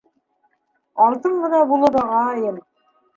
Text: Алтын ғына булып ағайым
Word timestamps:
Алтын 1.07 1.37
ғына 1.43 1.59
булып 1.73 1.99
ағайым 2.05 2.59